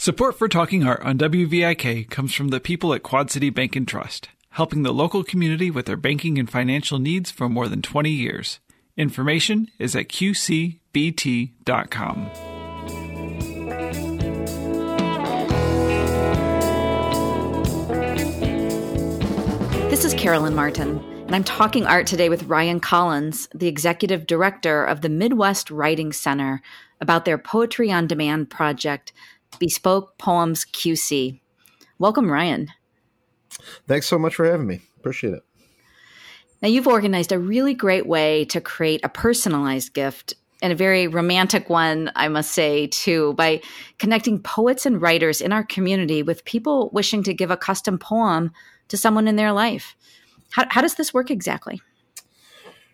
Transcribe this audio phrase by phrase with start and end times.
[0.00, 3.86] Support for Talking Art on WVIK comes from the people at Quad City Bank and
[3.86, 8.08] Trust, helping the local community with their banking and financial needs for more than 20
[8.08, 8.60] years.
[8.96, 10.80] Information is at qcbt.com.
[19.90, 24.82] This is Carolyn Martin, and I'm talking art today with Ryan Collins, the executive director
[24.82, 26.62] of the Midwest Writing Center,
[27.02, 29.12] about their Poetry on Demand project
[29.58, 31.40] Bespoke Poems QC.
[31.98, 32.68] Welcome, Ryan.
[33.86, 34.80] Thanks so much for having me.
[34.98, 35.42] Appreciate it.
[36.62, 41.06] Now, you've organized a really great way to create a personalized gift and a very
[41.06, 43.62] romantic one, I must say, too, by
[43.98, 48.52] connecting poets and writers in our community with people wishing to give a custom poem
[48.88, 49.96] to someone in their life.
[50.50, 51.80] How, how does this work exactly?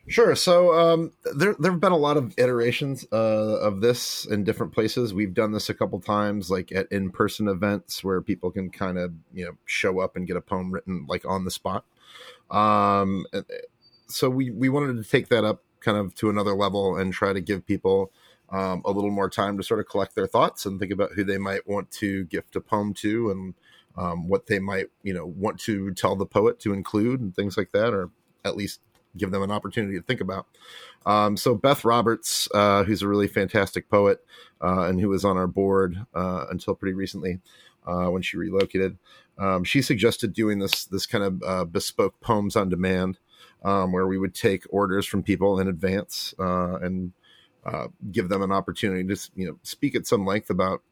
[0.09, 0.37] Sure.
[0.37, 3.17] So um, there there have been a lot of iterations uh,
[3.61, 5.13] of this in different places.
[5.13, 8.99] We've done this a couple times, like at in person events where people can kind
[8.99, 11.85] of you know show up and get a poem written like on the spot.
[12.51, 13.27] Um,
[14.07, 17.33] so we we wanted to take that up kind of to another level and try
[17.33, 18.13] to give people
[18.51, 21.25] um, a little more time to sort of collect their thoughts and think about who
[21.25, 23.55] they might want to gift a poem to and
[23.97, 27.57] um, what they might you know want to tell the poet to include and things
[27.57, 28.11] like that, or
[28.45, 28.81] at least
[29.17, 30.47] give them an opportunity to think about.
[31.05, 34.25] Um, so Beth Roberts, uh, who's a really fantastic poet
[34.61, 37.41] uh, and who was on our board uh, until pretty recently
[37.87, 38.99] uh, when she relocated,
[39.39, 43.19] um, she suggested doing this this kind of uh, bespoke poems on demand,
[43.63, 47.13] um, where we would take orders from people in advance uh, and
[48.13, 50.83] give them an opportunity to you know speak at some length about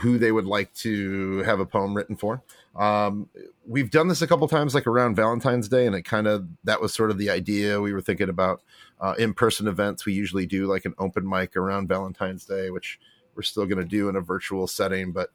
[0.00, 2.42] who they would like to have a poem written for.
[2.74, 3.28] Um,
[3.66, 6.80] we've done this a couple times, like around Valentine's Day, and it kind of that
[6.80, 8.62] was sort of the idea we were thinking about.
[9.00, 12.98] Uh, in-person events, we usually do like an open mic around Valentine's Day, which
[13.34, 15.30] we're still going to do in a virtual setting, but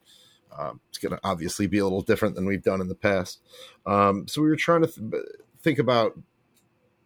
[0.56, 3.40] um, it's going to obviously be a little different than we've done in the past.
[3.86, 5.22] Um, so we were trying to th-
[5.60, 6.18] think about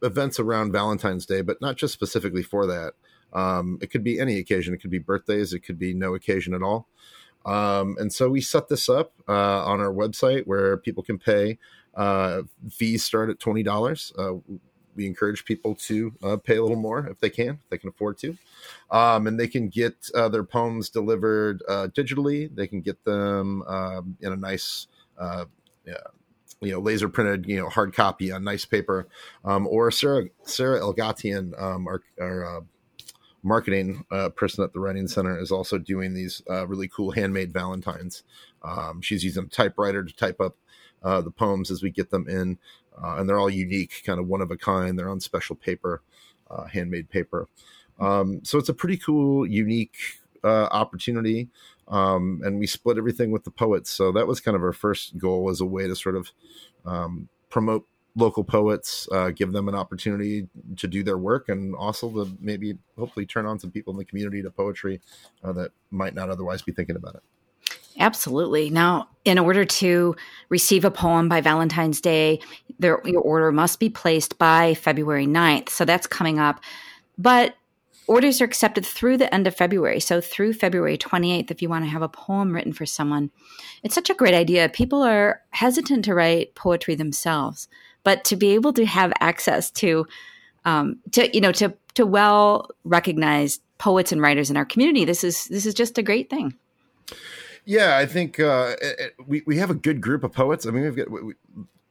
[0.02, 2.94] events around Valentine's Day, but not just specifically for that.
[3.32, 4.74] Um, it could be any occasion.
[4.74, 5.52] It could be birthdays.
[5.52, 6.88] It could be no occasion at all.
[7.44, 11.58] Um, and so we set this up uh, on our website where people can pay.
[11.94, 14.12] Uh, fees start at twenty dollars.
[14.18, 14.34] Uh,
[14.94, 17.88] we encourage people to uh, pay a little more if they can, if they can
[17.88, 18.36] afford to,
[18.90, 22.54] um, and they can get uh, their poems delivered uh, digitally.
[22.54, 24.86] They can get them um, in a nice,
[25.86, 25.96] yeah,
[26.60, 29.08] you know, laser printed, you know, hard copy on nice paper,
[29.44, 32.64] um, or Sarah Sarah Elgatian, um, our, our
[33.42, 37.52] marketing uh, person at the Writing Center is also doing these uh, really cool handmade
[37.52, 38.22] Valentines.
[38.62, 40.56] Um, she's using a typewriter to type up
[41.02, 42.58] uh, the poems as we get them in,
[43.02, 44.98] uh, and they're all unique, kind of one of a kind.
[44.98, 46.02] They're on special paper,
[46.50, 47.48] uh, handmade paper.
[47.98, 49.96] Um, so it's a pretty cool, unique
[50.44, 51.48] uh, opportunity.
[51.88, 53.90] Um, and we split everything with the poets.
[53.90, 56.32] So that was kind of our first goal as a way to sort of
[56.86, 62.10] um, promote local poets, uh, give them an opportunity to do their work, and also
[62.10, 65.00] to maybe hopefully turn on some people in the community to poetry
[65.42, 67.22] uh, that might not otherwise be thinking about it.
[67.98, 68.70] Absolutely.
[68.70, 70.16] Now, in order to
[70.48, 72.40] receive a poem by Valentine's Day,
[72.78, 75.68] there, your order must be placed by February 9th.
[75.68, 76.60] So that's coming up.
[77.18, 77.54] But
[78.06, 80.00] orders are accepted through the end of February.
[80.00, 83.30] So through February 28th, if you want to have a poem written for someone,
[83.82, 84.68] it's such a great idea.
[84.68, 87.68] People are hesitant to write poetry themselves
[88.04, 90.06] but to be able to have access to
[90.64, 95.24] um, to you know to to well recognized poets and writers in our community this
[95.24, 96.54] is this is just a great thing.
[97.64, 100.66] Yeah i think uh, it, we, we have a good group of poets.
[100.66, 101.34] I mean we've got we,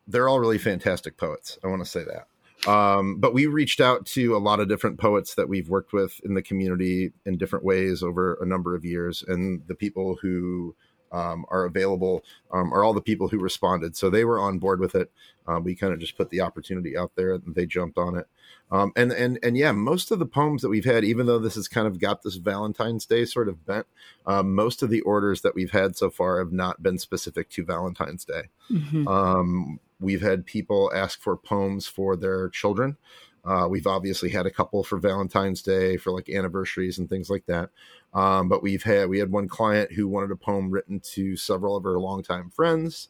[0.08, 2.28] they're all really fantastic poets i want to say that.
[2.68, 6.20] Um, but we reached out to a lot of different poets that we've worked with
[6.24, 10.76] in the community in different ways over a number of years and the people who
[11.12, 13.96] um, are available um, are all the people who responded.
[13.96, 15.12] So they were on board with it.
[15.48, 18.28] Uh, we kind of just put the opportunity out there and they jumped on it.
[18.72, 21.56] Um, and and and yeah, most of the poems that we've had, even though this
[21.56, 23.86] has kind of got this Valentine's Day sort of bent,
[24.26, 27.66] um, most of the orders that we've had so far have not been specific to
[27.66, 28.44] Valentine's Day.
[28.70, 29.08] Mm-hmm.
[29.08, 32.98] Um, we've had people ask for poems for their children.
[33.44, 37.46] Uh, we've obviously had a couple for Valentine's Day for like anniversaries and things like
[37.48, 37.70] that.
[38.14, 41.76] Um, but we've had we had one client who wanted a poem written to several
[41.76, 43.10] of her longtime friends.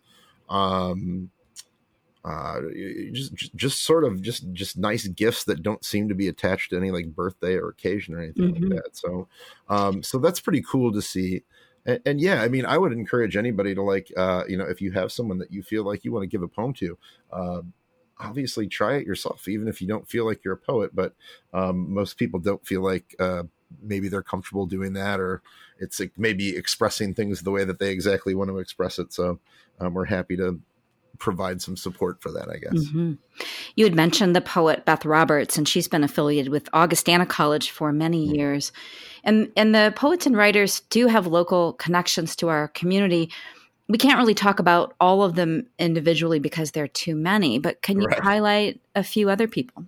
[0.50, 1.32] Um,
[2.24, 2.62] uh,
[3.12, 6.78] just, just sort of just just nice gifts that don't seem to be attached to
[6.78, 8.72] any like birthday or occasion or anything mm-hmm.
[8.72, 8.96] like that.
[8.96, 9.28] So,
[9.70, 11.44] um, so that's pretty cool to see.
[11.84, 14.82] And, and, yeah, I mean, I would encourage anybody to like, uh, you know, if
[14.82, 16.98] you have someone that you feel like you want to give a poem to,
[17.32, 17.62] uh,
[18.22, 20.92] obviously try it yourself, even if you don't feel like you're a poet.
[20.94, 21.14] But
[21.54, 23.44] um, most people don't feel like uh,
[23.82, 25.42] maybe they're comfortable doing that, or
[25.80, 29.14] it's like maybe expressing things the way that they exactly want to express it.
[29.14, 29.40] So
[29.80, 30.60] um, we're happy to
[31.18, 32.74] provide some support for that, I guess.
[32.74, 33.14] Mm-hmm.
[33.76, 37.94] You had mentioned the poet Beth Roberts, and she's been affiliated with Augustana College for
[37.94, 38.36] many mm-hmm.
[38.36, 38.72] years.
[39.24, 43.32] And and the poets and writers do have local connections to our community
[43.92, 47.82] we can't really talk about all of them individually because there are too many, but
[47.82, 48.20] can you right.
[48.20, 49.86] highlight a few other people?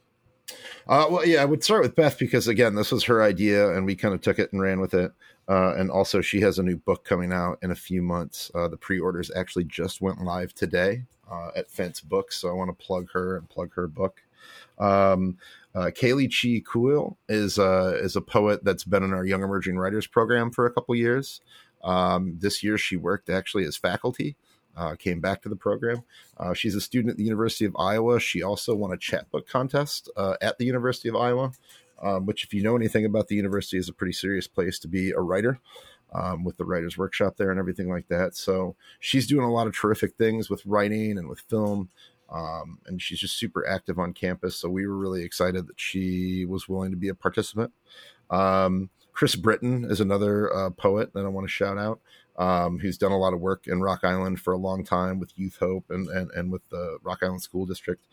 [0.87, 3.85] Uh, well, yeah, I would start with Beth because again, this was her idea, and
[3.85, 5.13] we kind of took it and ran with it.
[5.47, 8.51] Uh, and also, she has a new book coming out in a few months.
[8.53, 12.77] Uh, the pre-orders actually just went live today uh, at Fence Books, so I want
[12.77, 14.21] to plug her and plug her book.
[14.79, 15.37] Um,
[15.75, 19.77] uh, Kaylee Chi Kuil is uh, is a poet that's been in our Young Emerging
[19.77, 21.39] Writers program for a couple years.
[21.83, 24.35] Um, this year, she worked actually as faculty.
[24.75, 26.03] Uh, came back to the program.
[26.35, 28.19] Uh, she's a student at the University of Iowa.
[28.19, 31.51] She also won a chapbook contest uh, at the University of Iowa,
[32.01, 34.87] um, which, if you know anything about the university, is a pretty serious place to
[34.87, 35.59] be a writer.
[36.15, 38.35] Um, with the writers workshop there and everything like that.
[38.35, 41.89] So she's doing a lot of terrific things with writing and with film.
[42.31, 44.55] Um, and she's just super active on campus.
[44.55, 47.73] So we were really excited that she was willing to be a participant.
[48.29, 51.99] Um, Chris Britton is another uh, poet that I want to shout out,
[52.37, 55.37] um, who's done a lot of work in Rock Island for a long time with
[55.37, 58.03] Youth Hope and and, and with the Rock Island School District.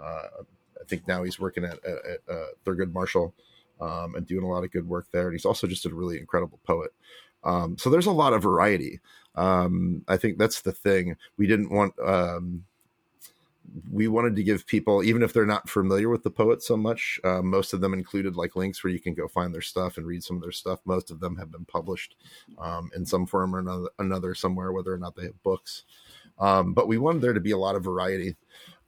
[0.00, 0.42] Uh,
[0.80, 3.34] I think now he's working at, at, at uh, Thurgood Marshall
[3.80, 5.24] um, and doing a lot of good work there.
[5.24, 6.92] And he's also just a really incredible poet.
[7.44, 9.00] Um, so there's a lot of variety.
[9.34, 11.16] Um, I think that's the thing.
[11.36, 12.64] We didn't want um,
[13.90, 17.20] we wanted to give people, even if they're not familiar with the poet so much,
[17.24, 20.06] uh, most of them included like links where you can go find their stuff and
[20.06, 20.80] read some of their stuff.
[20.84, 22.16] Most of them have been published
[22.58, 25.84] um, in some form or another, another, somewhere, whether or not they have books.
[26.38, 28.36] Um, but we wanted there to be a lot of variety.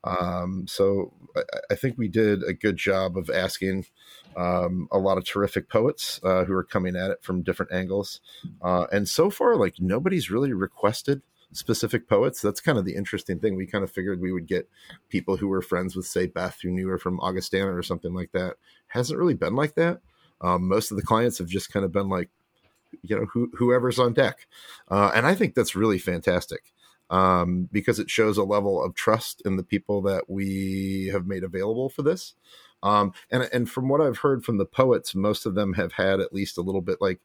[0.03, 1.41] Um, so I,
[1.71, 3.85] I, think we did a good job of asking
[4.35, 8.19] um, a lot of terrific poets uh, who are coming at it from different angles.
[8.61, 11.21] Uh, and so far, like nobody's really requested
[11.53, 12.41] specific poets.
[12.41, 13.55] That's kind of the interesting thing.
[13.55, 14.69] We kind of figured we would get
[15.09, 18.31] people who were friends with, say, Beth, who knew her from Augustana or something like
[18.33, 18.55] that.
[18.87, 20.01] Hasn't really been like that.
[20.41, 22.29] Um, most of the clients have just kind of been like,
[23.01, 24.47] you know, who, whoever's on deck.
[24.89, 26.73] Uh, and I think that's really fantastic
[27.09, 31.43] um, because it shows a level of trust in the people that we have made
[31.43, 32.35] available for this.
[32.81, 36.19] Um, and, and from what I've heard from the poets, most of them have had
[36.19, 37.21] at least a little bit like,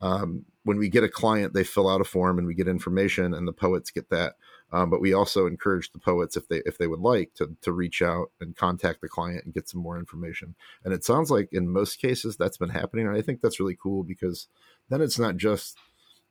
[0.00, 3.32] um, when we get a client, they fill out a form and we get information,
[3.34, 4.34] and the poets get that.
[4.72, 7.72] Um, but we also encourage the poets if they if they would like to to
[7.72, 10.54] reach out and contact the client and get some more information.
[10.84, 13.76] And it sounds like in most cases that's been happening, and I think that's really
[13.80, 14.46] cool because
[14.88, 15.76] then it's not just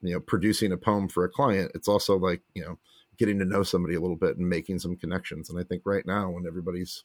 [0.01, 2.77] you know producing a poem for a client; it's also like you know
[3.17, 5.49] getting to know somebody a little bit and making some connections.
[5.49, 7.03] And I think right now, when everybody's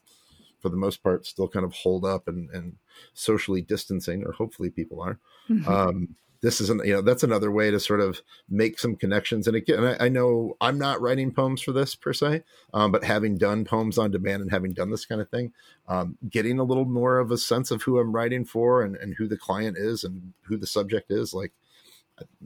[0.61, 2.77] for the most part still kind of holed up and, and
[3.13, 5.19] socially distancing, or hopefully people are.
[5.51, 5.69] Mm-hmm.
[5.69, 8.21] Um, this is an you know that's another way to sort of
[8.51, 12.13] make some connections and again I, I know i'm not writing poems for this per
[12.13, 12.43] se
[12.75, 15.53] um, but having done poems on demand and having done this kind of thing
[15.89, 19.15] um, getting a little more of a sense of who i'm writing for and, and
[19.15, 21.53] who the client is and who the subject is like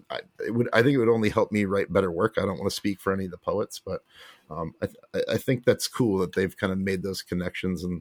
[0.09, 2.37] I, would I think it would only help me write better work.
[2.39, 4.01] I don't want to speak for any of the poets, but
[4.49, 8.01] um, I, I think that's cool that they've kind of made those connections and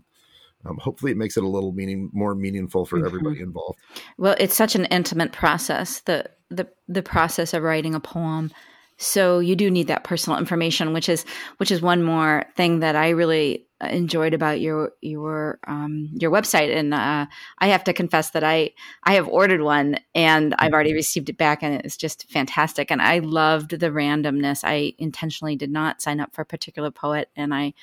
[0.65, 3.05] um, hopefully it makes it a little meaning more meaningful for mm-hmm.
[3.05, 3.79] everybody involved.
[4.17, 8.51] Well it's such an intimate process the the the process of writing a poem.
[8.99, 11.25] So you do need that personal information which is
[11.57, 16.75] which is one more thing that i really enjoyed about your your um, your website.
[16.75, 17.27] And uh,
[17.59, 18.71] i have to confess that i
[19.03, 22.89] i have ordered one and i've already received it back and it's just fantastic.
[22.89, 24.61] And i loved the randomness.
[24.63, 27.73] I intentionally did not sign up for a particular poet and i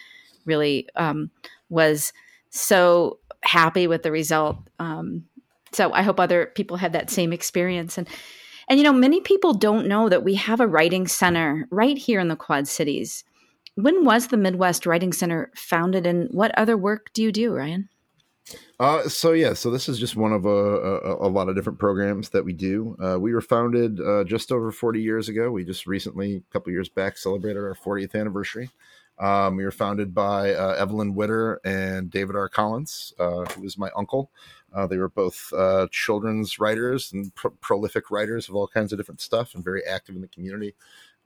[0.47, 1.31] really um,
[1.69, 2.13] was
[2.55, 4.57] so happy with the result.
[4.79, 5.25] Um,
[5.73, 7.99] so I hope other people had that same experience.
[7.99, 8.09] And
[8.69, 12.19] and you know, many people don't know that we have a writing center right here
[12.19, 13.23] in the Quad Cities.
[13.75, 17.91] When was the Midwest Writing Center founded, and what other work do you do, Ryan?
[18.81, 21.79] Uh, so yeah, so this is just one of a, a, a lot of different
[21.79, 22.97] programs that we do.
[23.03, 25.51] Uh, we were founded uh, just over 40 years ago.
[25.51, 28.71] We just recently, a couple years back, celebrated our 40th anniversary.
[29.19, 32.49] Um, we were founded by uh, Evelyn Witter and David R.
[32.49, 33.45] Collins, uh,
[33.77, 34.31] my uncle.
[34.75, 38.99] Uh, they were both uh, children's writers and pro- prolific writers of all kinds of
[38.99, 40.75] different stuff and very active in the community.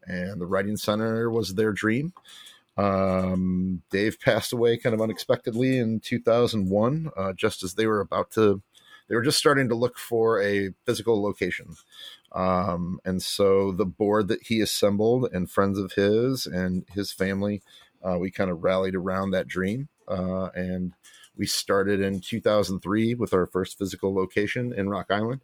[0.06, 2.12] And the Writing Center was their dream.
[2.76, 8.30] Um, Dave passed away kind of unexpectedly in 2001, uh, just as they were about
[8.32, 8.62] to,
[9.08, 11.74] they were just starting to look for a physical location.
[12.32, 17.62] Um, and so the board that he assembled and friends of his and his family,
[18.02, 19.88] uh, we kind of rallied around that dream.
[20.06, 20.92] Uh, and
[21.36, 25.40] we started in 2003 with our first physical location in Rock Island,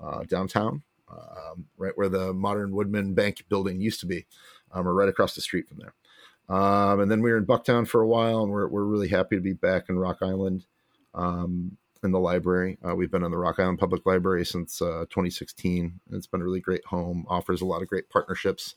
[0.00, 4.26] uh, downtown, um, right where the Modern Woodmen Bank building used to be.
[4.70, 5.94] Um, we're right across the street from there.
[6.48, 9.36] Um, and then we were in Bucktown for a while, and we're, we're really happy
[9.36, 10.66] to be back in Rock Island
[11.14, 12.78] um, in the library.
[12.86, 16.00] Uh, we've been in the Rock Island Public Library since uh, 2016.
[16.06, 18.74] And it's been a really great home, offers a lot of great partnerships.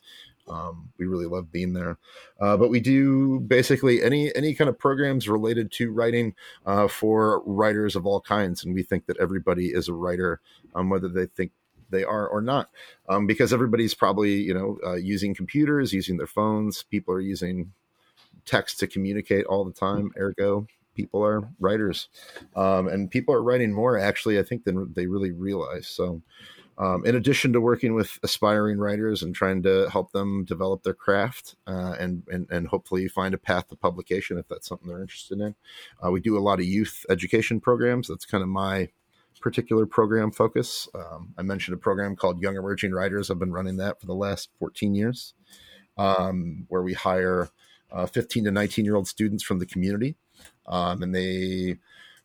[0.48, 1.98] Um, we really love being there,
[2.40, 6.34] uh, but we do basically any any kind of programs related to writing
[6.66, 10.40] uh, for writers of all kinds, and we think that everybody is a writer,
[10.74, 11.52] um, whether they think
[11.90, 12.70] they are or not,
[13.08, 16.82] um, because everybody's probably you know uh, using computers, using their phones.
[16.82, 17.72] People are using
[18.44, 20.10] text to communicate all the time.
[20.18, 22.08] Ergo, people are writers,
[22.56, 24.38] um, and people are writing more actually.
[24.38, 25.88] I think than they really realize.
[25.88, 26.22] So.
[26.78, 30.94] Um, in addition to working with aspiring writers and trying to help them develop their
[30.94, 35.02] craft uh, and, and, and hopefully find a path to publication if that's something they're
[35.02, 35.54] interested in,
[36.02, 38.08] uh, we do a lot of youth education programs.
[38.08, 38.88] That's kind of my
[39.42, 40.88] particular program focus.
[40.94, 43.30] Um, I mentioned a program called Young Emerging Writers.
[43.30, 45.34] I've been running that for the last 14 years,
[45.98, 47.50] um, where we hire
[47.90, 50.16] uh, 15 to 19 year old students from the community,
[50.66, 51.76] um, and they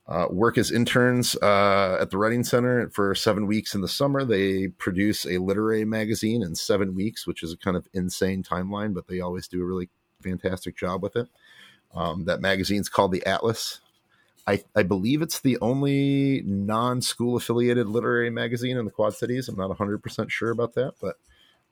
[0.08, 4.24] uh, work as interns uh, at the Writing Center for seven weeks in the summer.
[4.24, 8.94] They produce a literary magazine in seven weeks, which is a kind of insane timeline,
[8.94, 9.90] but they always do a really
[10.22, 11.28] fantastic job with it.
[11.94, 13.82] Um, that magazine's called the Atlas.
[14.46, 19.50] I, I believe it's the only non school affiliated literary magazine in the Quad Cities.
[19.50, 21.18] I'm not 100% sure about that, but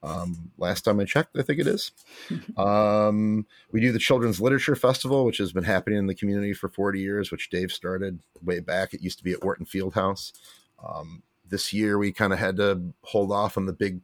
[0.04, 1.92] um, last time I checked, I think it is.
[2.58, 6.70] um, we do the Children's Literature Festival, which has been happening in the community for
[6.70, 8.94] 40 years, which Dave started way back.
[8.94, 10.32] It used to be at Wharton Fieldhouse.
[10.86, 14.02] Um, this year, we kind of had to hold off on the big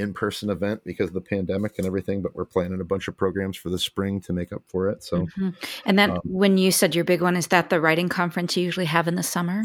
[0.00, 3.54] in-person event because of the pandemic and everything but we're planning a bunch of programs
[3.54, 5.50] for the spring to make up for it so mm-hmm.
[5.84, 8.64] and then um, when you said your big one is that the writing conference you
[8.64, 9.62] usually have in the summer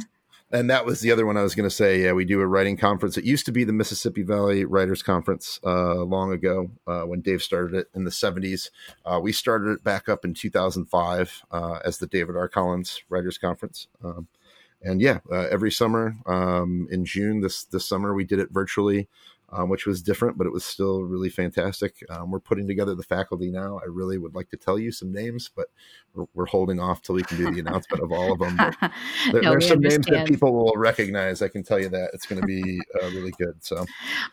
[0.51, 2.03] and that was the other one I was going to say.
[2.03, 3.17] Yeah, we do a writing conference.
[3.17, 7.41] It used to be the Mississippi Valley Writers Conference uh, long ago uh, when Dave
[7.41, 8.69] started it in the 70s.
[9.05, 12.47] Uh, we started it back up in 2005 uh, as the David R.
[12.47, 13.87] Collins Writers Conference.
[14.03, 14.27] Um,
[14.81, 19.07] and yeah, uh, every summer um, in June this this summer we did it virtually
[19.49, 22.03] um, which was different, but it was still really fantastic.
[22.09, 23.79] Um, we're putting together the faculty now.
[23.81, 25.67] I really would like to tell you some names, but
[26.13, 28.57] we're, we're holding off till we can do the announcement of all of them.
[29.31, 30.05] There, no, there's some understand.
[30.05, 31.41] names that people will recognize.
[31.41, 33.63] I can tell you that it's going to be uh, really good.
[33.63, 33.85] So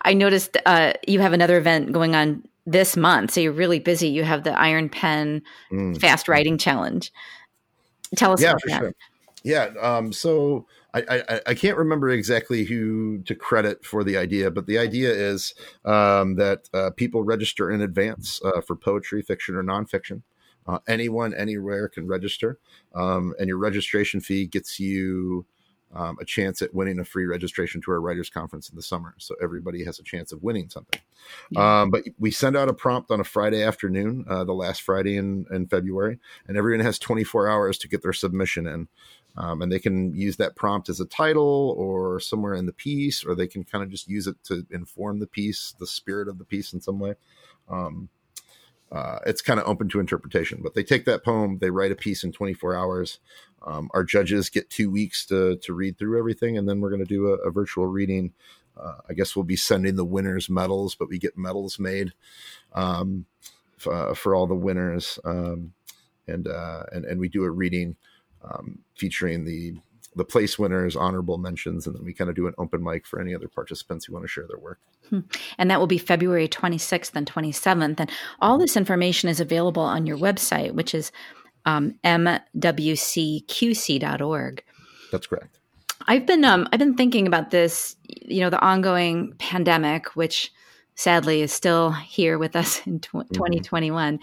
[0.02, 4.08] I noticed uh, you have another event going on this month, so you're really busy.
[4.08, 5.98] You have the Iron Pen mm.
[6.00, 7.12] Fast Writing Challenge.
[8.16, 8.78] Tell us yeah, about that.
[8.78, 8.92] Sure.
[9.42, 9.70] Yeah.
[9.80, 14.66] Um, so I, I, I, can't remember exactly who to credit for the idea, but
[14.66, 19.62] the idea is um, that uh, people register in advance uh, for poetry, fiction, or
[19.62, 20.22] nonfiction.
[20.66, 22.58] Uh, anyone, anywhere can register,
[22.94, 25.44] um, and your registration fee gets you
[25.94, 29.14] um, a chance at winning a free registration to our writers conference in the summer.
[29.18, 31.00] So everybody has a chance of winning something.
[31.50, 31.82] Yeah.
[31.82, 35.16] Um, but we send out a prompt on a Friday afternoon, uh, the last Friday
[35.16, 36.18] in, in February,
[36.48, 38.88] and everyone has 24 hours to get their submission in.
[39.36, 43.24] Um, and they can use that prompt as a title or somewhere in the piece,
[43.24, 46.38] or they can kind of just use it to inform the piece, the spirit of
[46.38, 47.14] the piece in some way.
[47.68, 48.10] Um,
[48.92, 51.96] uh, it's kind of open to interpretation, but they take that poem, they write a
[51.96, 53.20] piece in 24 hours.
[53.66, 57.04] Um, our judges get two weeks to to read through everything, and then we're going
[57.04, 58.32] to do a, a, virtual reading.
[58.76, 62.12] Uh, I guess we'll be sending the winners medals, but we get medals made
[62.74, 63.24] um,
[63.78, 65.72] f- uh, for all the winners, um,
[66.26, 67.96] and uh, and and we do a reading
[68.44, 69.74] um, featuring the
[70.14, 73.18] the place winners, honorable mentions, and then we kind of do an open mic for
[73.18, 74.78] any other participants who want to share their work.
[75.08, 75.20] Hmm.
[75.56, 77.98] And that will be February 26th and 27th.
[77.98, 81.12] And all this information is available on your website, which is
[81.64, 82.34] um, mwcqc.org.
[85.10, 85.58] That's correct.
[86.08, 90.52] I've been um, I've been thinking about this, you know, the ongoing pandemic, which
[90.94, 93.34] sadly is still here with us in tw- mm-hmm.
[93.34, 94.18] 2021,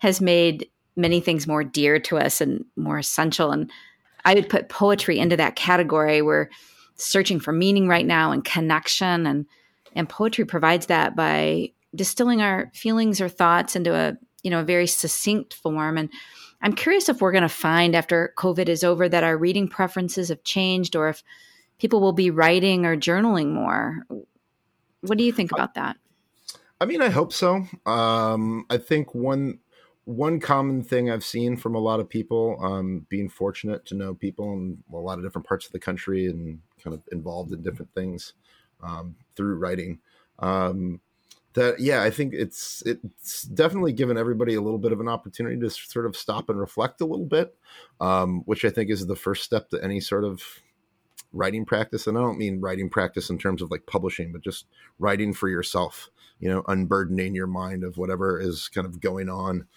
[0.00, 3.50] has made many things more dear to us and more essential.
[3.50, 3.70] And
[4.24, 6.22] I would put poetry into that category.
[6.22, 6.48] We're
[6.96, 9.46] searching for meaning right now and connection, and
[9.94, 14.64] and poetry provides that by distilling our feelings or thoughts into a you know a
[14.64, 15.98] very succinct form.
[15.98, 16.10] And
[16.60, 20.28] I'm curious if we're going to find after COVID is over that our reading preferences
[20.28, 21.22] have changed, or if
[21.78, 24.06] people will be writing or journaling more.
[25.00, 25.96] What do you think about that?
[26.80, 27.66] I mean, I hope so.
[27.86, 29.58] Um, I think one
[30.04, 34.14] one common thing I've seen from a lot of people, um, being fortunate to know
[34.14, 37.62] people in a lot of different parts of the country and kind of involved in
[37.62, 38.34] different things
[38.82, 40.00] um, through writing,
[40.40, 41.00] um,
[41.54, 45.60] that yeah, I think it's it's definitely given everybody a little bit of an opportunity
[45.60, 47.54] to sort of stop and reflect a little bit,
[48.00, 50.42] um, which I think is the first step to any sort of
[51.32, 52.06] writing practice.
[52.06, 54.66] And I don't mean writing practice in terms of like publishing, but just
[54.98, 56.10] writing for yourself.
[56.40, 59.68] You know, unburdening your mind of whatever is kind of going on.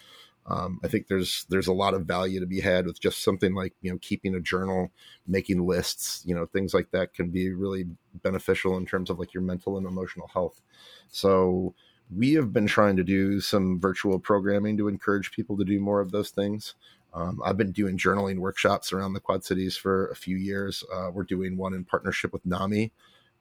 [0.48, 3.54] Um, I think there's there's a lot of value to be had with just something
[3.54, 4.92] like you know keeping a journal,
[5.26, 7.86] making lists, you know things like that can be really
[8.22, 10.60] beneficial in terms of like your mental and emotional health.
[11.08, 11.74] So
[12.14, 16.00] we have been trying to do some virtual programming to encourage people to do more
[16.00, 16.74] of those things.
[17.12, 20.84] Um, I've been doing journaling workshops around the Quad Cities for a few years.
[20.94, 22.92] Uh, we're doing one in partnership with NAMI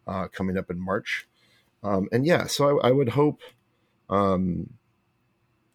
[0.08, 1.28] uh, coming up in March.
[1.84, 3.42] Um, and yeah, so I, I would hope
[4.10, 4.70] um,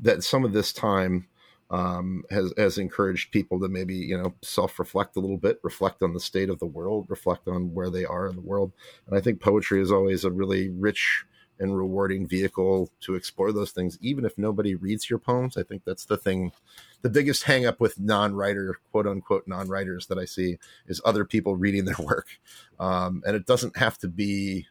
[0.03, 1.27] that some of this time
[1.71, 6.03] um, has has encouraged people to maybe you know self reflect a little bit, reflect
[6.03, 8.73] on the state of the world, reflect on where they are in the world.
[9.07, 11.25] And I think poetry is always a really rich
[11.61, 15.57] and rewarding vehicle to explore those things, even if nobody reads your poems.
[15.57, 16.53] I think that's the thing.
[17.03, 21.85] The biggest hangup with non-writer, quote unquote, non-writers that I see is other people reading
[21.85, 22.29] their work,
[22.81, 24.67] um, and it doesn't have to be.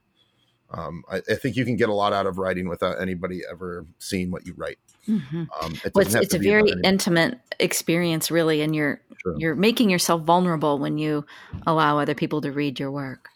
[0.71, 3.85] Um, I, I, think you can get a lot out of writing without anybody ever
[3.97, 4.77] seeing what you write.
[5.07, 5.45] Mm-hmm.
[5.61, 9.35] Um, it well, it's, it's a very intimate experience, really, and you're sure.
[9.37, 11.25] you're making yourself vulnerable when you
[11.65, 13.29] allow other people to read your work.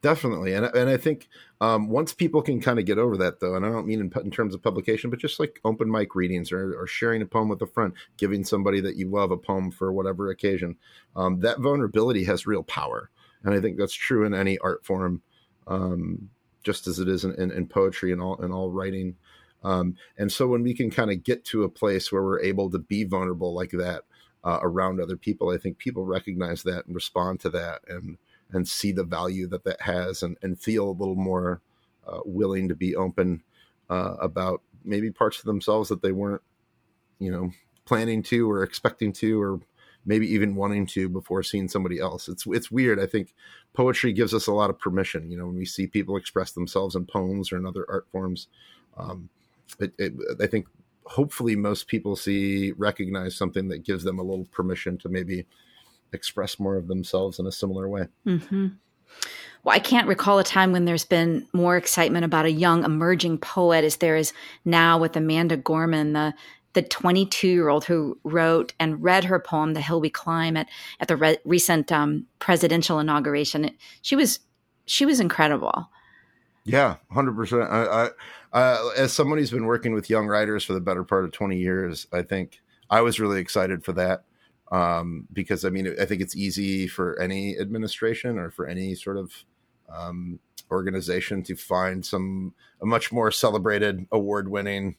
[0.00, 1.28] Definitely, and and I think
[1.60, 4.12] um, once people can kind of get over that, though, and I don't mean in,
[4.24, 7.48] in terms of publication, but just like open mic readings or, or, sharing a poem
[7.48, 10.76] with a friend, giving somebody that you love a poem for whatever occasion,
[11.16, 13.10] um, that vulnerability has real power,
[13.42, 15.20] and I think that's true in any art form,
[15.66, 16.30] um,
[16.62, 19.16] just as it is in, in, in, poetry and all and all writing.
[19.64, 22.70] Um, and so when we can kind of get to a place where we're able
[22.70, 24.02] to be vulnerable like that
[24.44, 28.18] uh, around other people, I think people recognize that and respond to that and
[28.50, 31.60] and see the value that that has and, and feel a little more
[32.06, 33.42] uh, willing to be open
[33.90, 36.42] uh, about maybe parts of themselves that they weren't,
[37.18, 37.50] you know,
[37.84, 39.60] planning to or expecting to or
[40.08, 42.28] maybe even wanting to before seeing somebody else.
[42.28, 42.98] It's it's weird.
[42.98, 43.34] I think
[43.74, 45.30] poetry gives us a lot of permission.
[45.30, 48.48] You know, when we see people express themselves in poems or in other art forms,
[48.96, 49.28] um,
[49.78, 50.66] it, it, I think
[51.04, 55.46] hopefully most people see recognize something that gives them a little permission to maybe
[56.12, 58.06] express more of themselves in a similar way.
[58.26, 58.68] Mm-hmm.
[59.64, 63.38] Well, I can't recall a time when there's been more excitement about a young emerging
[63.38, 64.32] poet as there is
[64.64, 66.34] now with Amanda Gorman, the
[66.78, 70.68] the 22 year old who wrote and read her poem "The Hill We Climb" at
[71.00, 73.68] at the re- recent um, presidential inauguration.
[74.02, 74.38] She was
[74.86, 75.90] she was incredible.
[76.62, 77.62] Yeah, hundred percent.
[77.62, 78.10] I, I
[78.52, 81.58] uh, as someone who's been working with young writers for the better part of 20
[81.58, 84.22] years, I think I was really excited for that
[84.70, 89.16] um, because I mean I think it's easy for any administration or for any sort
[89.16, 89.32] of
[89.92, 90.38] um,
[90.70, 94.94] organization to find some a much more celebrated, award-winning,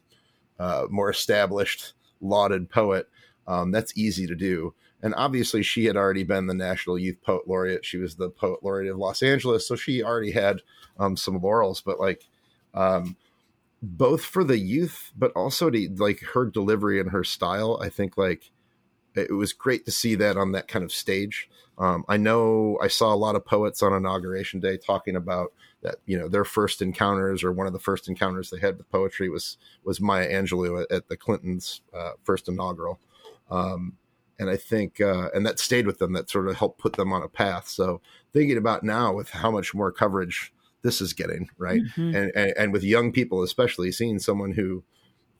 [0.59, 3.07] uh, more established, lauded poet.
[3.47, 4.73] Um, that's easy to do.
[5.01, 7.85] And obviously, she had already been the National Youth Poet Laureate.
[7.85, 10.61] She was the Poet Laureate of Los Angeles, so she already had
[10.99, 11.81] um, some laurels.
[11.81, 12.25] But like,
[12.73, 13.15] um,
[13.81, 18.17] both for the youth, but also to like her delivery and her style, I think
[18.17, 18.51] like
[19.15, 21.49] it was great to see that on that kind of stage.
[21.77, 25.95] Um, I know I saw a lot of poets on inauguration day talking about that.
[26.05, 29.29] You know, their first encounters or one of the first encounters they had with poetry
[29.29, 32.99] was was Maya Angelou at, at the Clintons' uh, first inaugural,
[33.49, 33.97] um,
[34.37, 36.13] and I think uh, and that stayed with them.
[36.13, 37.67] That sort of helped put them on a path.
[37.67, 38.01] So
[38.33, 42.15] thinking about now with how much more coverage this is getting, right, mm-hmm.
[42.15, 44.83] and, and and with young people especially, seeing someone who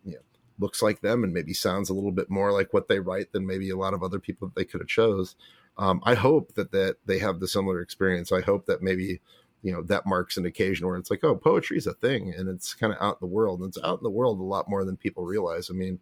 [0.04, 0.20] you know,
[0.60, 3.48] looks like them and maybe sounds a little bit more like what they write than
[3.48, 5.36] maybe a lot of other people that they could have chose.
[5.78, 8.32] Um, I hope that that they have the similar experience.
[8.32, 9.22] I hope that maybe
[9.62, 12.48] you know that marks an occasion where it's like, oh, poetry is a thing and
[12.48, 13.60] it's kind of out in the world.
[13.60, 15.70] And it's out in the world a lot more than people realize.
[15.70, 16.00] I mean,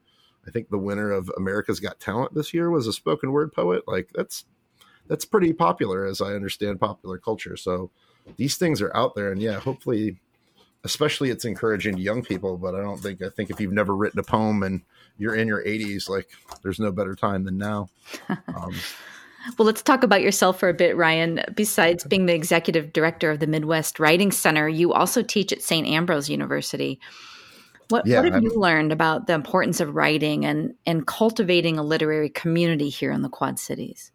[0.47, 3.83] I think the winner of America's Got Talent this year was a spoken word poet.
[3.87, 4.45] Like that's
[5.07, 7.57] that's pretty popular as I understand popular culture.
[7.57, 7.91] So
[8.35, 10.19] these things are out there, and yeah, hopefully
[10.83, 13.95] especially it's encouraging to young people but i don't think i think if you've never
[13.95, 14.81] written a poem and
[15.17, 16.29] you're in your 80s like
[16.61, 17.89] there's no better time than now
[18.29, 18.73] um,
[19.57, 21.41] well let's talk about yourself for a bit ryan.
[21.55, 25.87] Besides being the executive director of the midwest writing center you also teach at st
[25.87, 26.99] ambrose university.
[27.89, 31.83] What, yeah, what have you learned about the importance of writing and, and cultivating a
[31.83, 34.11] literary community here in the quad cities?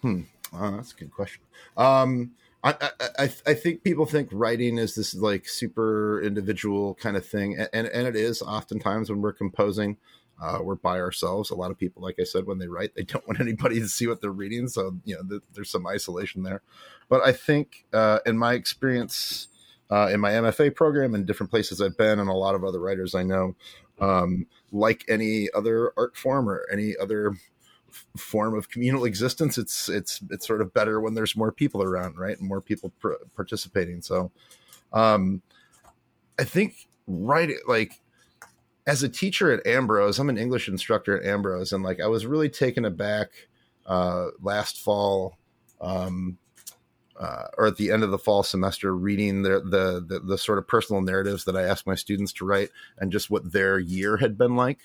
[0.00, 0.22] Hmm.
[0.52, 1.42] Oh, that's a good question.
[1.76, 2.32] Um,
[2.62, 7.58] I, I, I think people think writing is this like super individual kind of thing,
[7.58, 9.98] and and it is oftentimes when we're composing,
[10.44, 11.50] uh, we're by ourselves.
[11.50, 13.88] A lot of people, like I said, when they write, they don't want anybody to
[13.88, 16.62] see what they're reading, so you know th- there's some isolation there.
[17.08, 19.48] But I think, uh, in my experience,
[19.90, 22.80] uh, in my MFA program and different places I've been, and a lot of other
[22.80, 23.56] writers I know.
[24.00, 27.34] Um, like any other art form or any other
[28.16, 32.18] form of communal existence, it's it's it's sort of better when there's more people around,
[32.18, 34.02] right, and more people pr- participating.
[34.02, 34.30] So,
[34.92, 35.42] um,
[36.38, 38.00] I think right like
[38.86, 42.26] as a teacher at Ambrose, I'm an English instructor at Ambrose, and like I was
[42.26, 43.30] really taken aback
[43.86, 45.38] uh, last fall,
[45.80, 46.38] um,
[47.18, 50.58] uh, or at the end of the fall semester, reading the, the, the the sort
[50.58, 54.18] of personal narratives that I asked my students to write, and just what their year
[54.18, 54.80] had been like.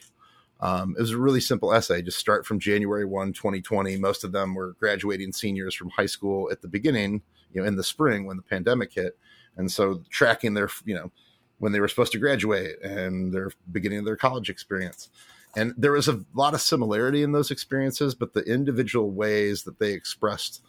[0.62, 2.02] Um, it was a really simple essay.
[2.02, 3.96] Just start from January 1, 2020.
[3.98, 7.22] Most of them were graduating seniors from high school at the beginning,
[7.54, 9.18] you know, in the spring when the pandemic hit.
[9.56, 11.12] And so tracking their, you know,
[11.60, 15.10] when they were supposed to graduate and their beginning of their college experience.
[15.56, 19.80] And there was a lot of similarity in those experiences, but the individual ways that
[19.80, 20.62] they expressed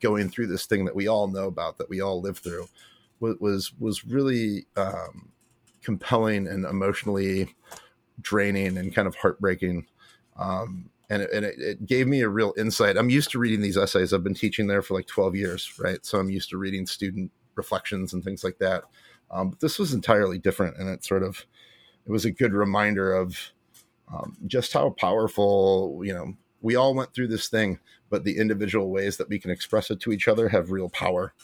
[0.00, 2.66] going through this thing that we all know about, that we all live through,
[3.20, 5.30] was was, really um,
[5.82, 7.54] compelling and emotionally
[8.20, 9.86] draining and kind of heartbreaking.
[10.36, 12.96] Um, and it, and it, it, gave me a real insight.
[12.96, 14.12] I'm used to reading these essays.
[14.12, 16.04] I've been teaching there for like 12 years, right?
[16.04, 18.84] So I'm used to reading student reflections and things like that.
[19.30, 21.46] Um, but this was entirely different, and it sort of
[22.06, 23.52] it was a good reminder of
[24.12, 27.78] um, just how powerful you know we all went through this thing,
[28.10, 31.34] but the individual ways that we can express it to each other have real power.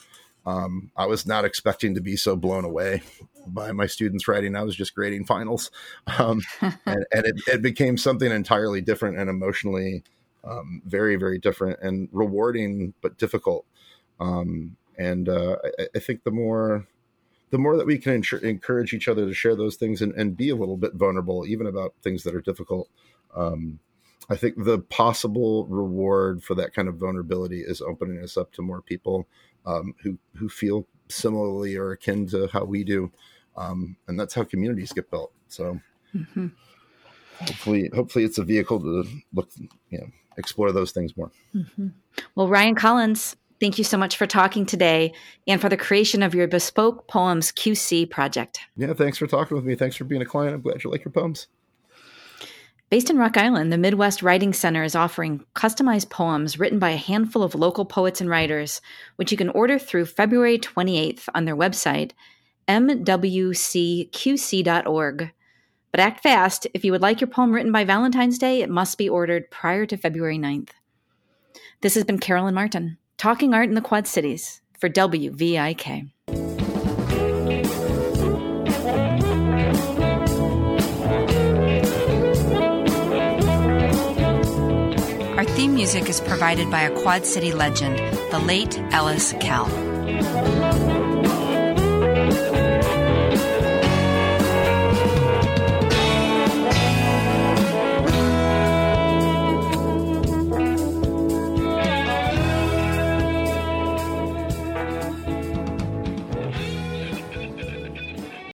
[0.46, 3.02] Um, I was not expecting to be so blown away
[3.46, 4.56] by my students writing.
[4.56, 5.70] I was just grading finals,
[6.18, 10.02] um, and, and it, it, became something entirely different and emotionally
[10.44, 13.66] um, very, very different and rewarding but difficult.
[14.18, 16.86] Um, and uh, I, I, think the more
[17.50, 20.50] the more that we can encourage each other to share those things and, and, be
[20.50, 22.88] a little bit vulnerable, even about things that are difficult.
[23.34, 23.80] Um,
[24.28, 28.62] I think the possible reward for that kind of vulnerability is opening us up to
[28.62, 29.26] more people
[29.66, 33.10] um, who who feel similarly or akin to how we do,
[33.56, 35.32] um, and that's how communities get built.
[35.48, 35.80] So,
[36.14, 36.46] mm-hmm.
[37.40, 39.50] hopefully, hopefully, it's a vehicle to look,
[39.90, 41.32] you know, explore those things more.
[41.54, 41.88] Mm-hmm.
[42.36, 45.12] Well, Ryan Collins, Thank you so much for talking today
[45.46, 48.60] and for the creation of your bespoke poems QC project.
[48.74, 49.74] Yeah, thanks for talking with me.
[49.74, 50.54] Thanks for being a client.
[50.54, 51.46] I'm glad you like your poems.
[52.88, 56.96] Based in Rock Island, the Midwest Writing Center is offering customized poems written by a
[56.96, 58.80] handful of local poets and writers,
[59.16, 62.12] which you can order through February 28th on their website,
[62.66, 63.70] mwcqc.org.
[65.92, 66.66] But act fast.
[66.72, 69.86] If you would like your poem written by Valentine's Day, it must be ordered prior
[69.86, 70.70] to February 9th.
[71.82, 72.96] This has been Carolyn Martin.
[73.20, 76.10] Talking Art in the Quad Cities for WVIK.
[85.36, 87.98] Our theme music is provided by a Quad City legend,
[88.30, 89.66] the late Ellis Kell.